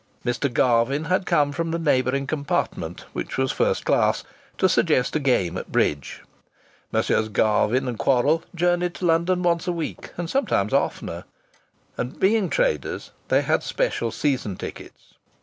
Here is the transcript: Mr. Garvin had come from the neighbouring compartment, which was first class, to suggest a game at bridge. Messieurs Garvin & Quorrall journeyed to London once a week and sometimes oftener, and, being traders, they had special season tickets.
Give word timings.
Mr. 0.25 0.51
Garvin 0.51 1.03
had 1.03 1.27
come 1.27 1.51
from 1.51 1.69
the 1.69 1.77
neighbouring 1.77 2.25
compartment, 2.25 3.01
which 3.13 3.37
was 3.37 3.51
first 3.51 3.85
class, 3.85 4.23
to 4.57 4.67
suggest 4.67 5.15
a 5.15 5.19
game 5.19 5.55
at 5.59 5.71
bridge. 5.71 6.23
Messieurs 6.91 7.29
Garvin 7.29 7.95
& 7.97 7.97
Quorrall 7.99 8.41
journeyed 8.55 8.95
to 8.95 9.05
London 9.05 9.43
once 9.43 9.67
a 9.67 9.71
week 9.71 10.09
and 10.17 10.27
sometimes 10.27 10.73
oftener, 10.73 11.25
and, 11.97 12.19
being 12.19 12.49
traders, 12.49 13.11
they 13.27 13.43
had 13.43 13.61
special 13.61 14.09
season 14.09 14.55
tickets. 14.55 15.13